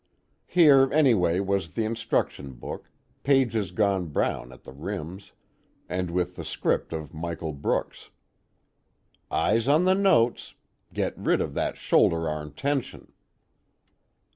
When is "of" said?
6.91-7.13, 11.39-11.53